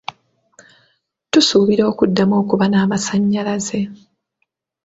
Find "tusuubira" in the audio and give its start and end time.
1.31-1.83